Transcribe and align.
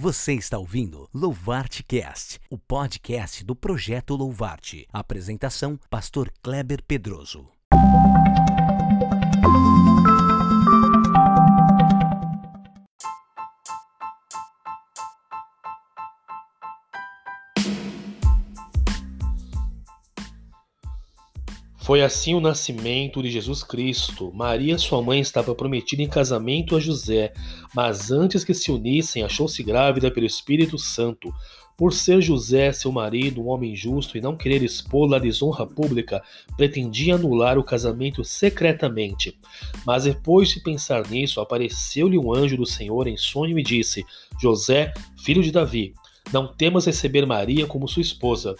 Você 0.00 0.34
está 0.34 0.56
ouvindo 0.56 1.10
Louvarte 1.12 1.82
Cast, 1.82 2.38
o 2.48 2.56
podcast 2.56 3.44
do 3.44 3.56
projeto 3.56 4.14
Louvarte. 4.14 4.86
Apresentação: 4.92 5.76
Pastor 5.90 6.32
Kleber 6.40 6.84
Pedroso. 6.84 7.57
Foi 21.88 22.02
assim 22.02 22.34
o 22.34 22.40
nascimento 22.40 23.22
de 23.22 23.30
Jesus 23.30 23.62
Cristo. 23.62 24.30
Maria, 24.34 24.76
sua 24.76 25.00
mãe, 25.00 25.20
estava 25.20 25.54
prometida 25.54 26.02
em 26.02 26.06
casamento 26.06 26.76
a 26.76 26.80
José, 26.80 27.32
mas 27.74 28.10
antes 28.10 28.44
que 28.44 28.52
se 28.52 28.70
unissem, 28.70 29.22
achou-se 29.22 29.62
grávida 29.62 30.10
pelo 30.10 30.26
Espírito 30.26 30.76
Santo. 30.76 31.32
Por 31.78 31.94
ser 31.94 32.20
José, 32.20 32.72
seu 32.72 32.92
marido, 32.92 33.40
um 33.40 33.48
homem 33.48 33.74
justo 33.74 34.18
e 34.18 34.20
não 34.20 34.36
querer 34.36 34.62
expô-la 34.62 35.16
à 35.16 35.18
desonra 35.18 35.66
pública, 35.66 36.22
pretendia 36.58 37.14
anular 37.14 37.56
o 37.56 37.64
casamento 37.64 38.22
secretamente. 38.22 39.38
Mas 39.86 40.04
depois 40.04 40.50
de 40.50 40.60
pensar 40.60 41.08
nisso, 41.08 41.40
apareceu-lhe 41.40 42.18
um 42.18 42.34
anjo 42.34 42.58
do 42.58 42.66
Senhor 42.66 43.06
em 43.06 43.16
sonho 43.16 43.58
e 43.58 43.62
disse: 43.62 44.04
José, 44.38 44.92
filho 45.24 45.42
de 45.42 45.50
Davi, 45.50 45.94
não 46.30 46.48
temas 46.48 46.84
receber 46.84 47.24
Maria 47.24 47.66
como 47.66 47.88
sua 47.88 48.02
esposa 48.02 48.54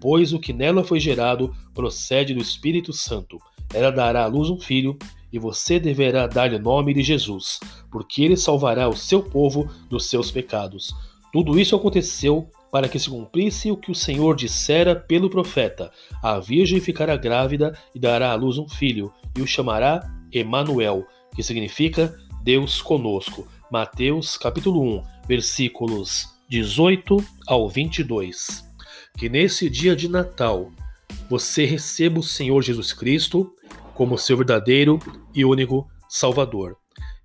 pois 0.00 0.32
o 0.32 0.38
que 0.38 0.52
nela 0.52 0.82
foi 0.82 0.98
gerado 0.98 1.54
procede 1.74 2.34
do 2.34 2.40
Espírito 2.40 2.92
Santo. 2.92 3.38
Ela 3.72 3.90
dará 3.90 4.24
à 4.24 4.26
luz 4.26 4.50
um 4.50 4.60
filho, 4.60 4.98
e 5.32 5.38
você 5.38 5.78
deverá 5.78 6.26
dar-lhe 6.26 6.56
o 6.56 6.62
nome 6.62 6.92
de 6.92 7.02
Jesus, 7.02 7.60
porque 7.90 8.22
ele 8.22 8.36
salvará 8.36 8.88
o 8.88 8.96
seu 8.96 9.22
povo 9.22 9.70
dos 9.88 10.06
seus 10.06 10.30
pecados. 10.30 10.92
Tudo 11.32 11.58
isso 11.58 11.76
aconteceu 11.76 12.48
para 12.72 12.88
que 12.88 12.98
se 12.98 13.08
cumprisse 13.08 13.70
o 13.70 13.76
que 13.76 13.90
o 13.90 13.94
Senhor 13.94 14.34
dissera 14.34 14.96
pelo 14.96 15.30
profeta: 15.30 15.92
A 16.22 16.38
virgem 16.40 16.80
ficará 16.80 17.16
grávida 17.16 17.78
e 17.94 17.98
dará 18.00 18.32
à 18.32 18.34
luz 18.34 18.58
um 18.58 18.68
filho, 18.68 19.12
e 19.36 19.42
o 19.42 19.46
chamará 19.46 20.02
Emanuel, 20.32 21.06
que 21.34 21.42
significa 21.42 22.14
Deus 22.42 22.82
conosco. 22.82 23.46
Mateus 23.70 24.36
capítulo 24.36 24.82
1, 24.82 25.02
versículos 25.28 26.28
18 26.48 27.24
ao 27.46 27.68
22 27.68 28.69
que 29.16 29.28
nesse 29.28 29.68
dia 29.68 29.94
de 29.94 30.08
Natal 30.08 30.72
você 31.28 31.64
receba 31.64 32.20
o 32.20 32.22
Senhor 32.22 32.62
Jesus 32.62 32.92
Cristo 32.92 33.54
como 33.94 34.18
seu 34.18 34.36
verdadeiro 34.36 34.98
e 35.34 35.44
único 35.44 35.88
Salvador. 36.08 36.76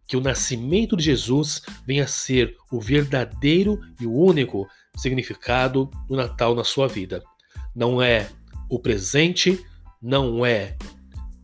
Que 0.07 0.15
o 0.17 0.21
nascimento 0.21 0.95
de 0.95 1.03
Jesus 1.03 1.61
venha 1.85 2.03
a 2.03 2.07
ser 2.07 2.55
o 2.71 2.79
verdadeiro 2.79 3.79
e 3.99 4.05
o 4.05 4.13
único 4.13 4.67
significado 4.95 5.89
do 6.07 6.15
Natal 6.15 6.53
na 6.53 6.63
sua 6.63 6.87
vida. 6.87 7.23
Não 7.75 8.01
é 8.01 8.29
o 8.69 8.79
presente, 8.79 9.65
não 10.01 10.45
é 10.45 10.77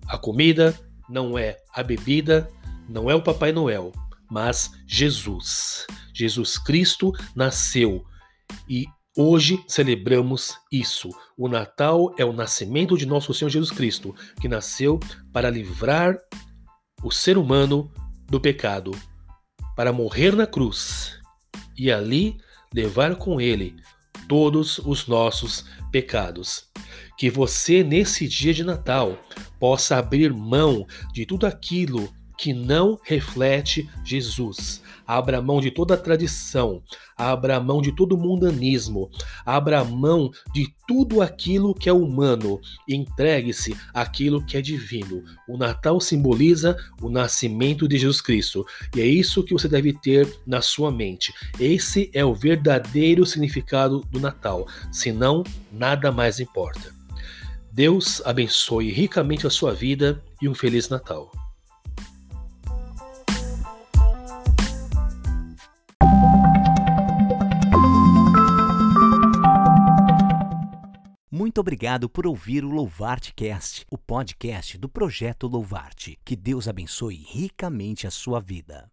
a 0.08 0.18
comida, 0.18 0.78
não 1.10 1.38
é 1.38 1.58
a 1.74 1.82
bebida, 1.82 2.50
não 2.88 3.10
é 3.10 3.16
o 3.16 3.24
Papai 3.24 3.52
Noel, 3.52 3.92
mas 4.30 4.72
Jesus. 4.86 5.88
Jesus 6.14 6.58
Cristo 6.58 7.12
nasceu 7.36 8.06
e 8.70 8.86
Hoje 9.18 9.62
celebramos 9.68 10.58
isso. 10.72 11.10
O 11.38 11.50
Natal 11.50 12.16
é 12.18 12.24
o 12.24 12.32
nascimento 12.32 12.98
de 12.98 13.06
nosso 13.06 13.34
Senhor 13.34 13.50
Jesus 13.50 13.70
Cristo, 13.70 14.16
que 14.40 14.48
nasceu 14.48 15.02
para 15.34 15.50
livrar 15.50 16.18
o 17.04 17.12
ser 17.12 17.38
humano 17.38 17.92
do 18.30 18.40
pecado, 18.40 18.92
para 19.76 19.92
morrer 19.92 20.34
na 20.34 20.48
cruz 20.48 21.20
e 21.78 21.92
ali 21.92 22.38
levar 22.74 23.18
com 23.18 23.42
ele 23.42 23.76
todos 24.30 24.78
os 24.80 25.08
nossos 25.08 25.66
pecados. 25.92 26.70
Que 27.18 27.30
você, 27.30 27.84
nesse 27.84 28.30
dia 28.30 28.54
de 28.54 28.64
Natal, 28.64 29.20
possa 29.60 29.98
abrir 29.98 30.32
mão 30.32 30.88
de 31.12 31.26
tudo 31.26 31.46
aquilo 31.46 32.10
que 32.42 32.54
não 32.54 33.00
reflete 33.04 33.88
Jesus. 34.04 34.82
Abra 35.06 35.40
mão 35.44 35.62
de 35.62 35.70
toda 35.70 35.94
a 35.94 35.98
tradição, 35.98 36.82
abra 37.16 37.60
mão 37.60 37.84
de 37.84 37.92
todo 37.92 38.14
o 38.14 38.18
mundanismo, 38.18 39.12
abra 39.46 39.84
mão 39.84 40.32
de 40.52 40.74
tudo 40.88 41.22
aquilo 41.22 41.76
que 41.76 41.88
é 41.88 41.94
humano 41.94 42.60
entregue-se 42.90 43.78
àquilo 43.94 44.44
que 44.44 44.58
é 44.58 44.62
divino. 44.62 45.24
O 45.48 45.56
Natal 45.56 46.02
simboliza 46.02 46.76
o 47.00 47.10
nascimento 47.10 47.88
de 47.88 48.00
Jesus 48.00 48.22
Cristo 48.22 48.66
e 48.96 49.02
é 49.02 49.06
isso 49.06 49.44
que 49.44 49.54
você 49.54 49.68
deve 49.68 49.94
ter 49.94 50.28
na 50.44 50.64
sua 50.64 50.90
mente. 50.90 51.32
Esse 51.60 52.10
é 52.12 52.26
o 52.26 52.34
verdadeiro 52.34 53.24
significado 53.24 54.00
do 54.10 54.20
Natal, 54.20 54.68
senão 54.92 55.44
nada 55.72 56.12
mais 56.12 56.40
importa. 56.40 56.92
Deus 57.72 58.20
abençoe 58.26 58.92
ricamente 58.92 59.46
a 59.46 59.52
sua 59.52 59.76
vida 59.76 60.24
e 60.42 60.50
um 60.50 60.56
Feliz 60.56 60.90
Natal. 60.90 61.32
Muito 71.52 71.60
obrigado 71.60 72.10
por 72.10 72.26
ouvir 72.26 72.64
o 72.64 72.70
Louvarte 72.70 73.34
Cast, 73.34 73.86
o 73.92 73.98
podcast 73.98 74.78
do 74.78 74.88
projeto 74.88 75.48
Louvarte. 75.48 76.18
Que 76.24 76.34
Deus 76.34 76.66
abençoe 76.66 77.16
ricamente 77.16 78.08
a 78.08 78.10
sua 78.10 78.40
vida. 78.40 78.90